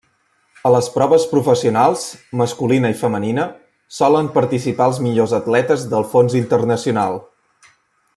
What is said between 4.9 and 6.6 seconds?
els millors atletes del fons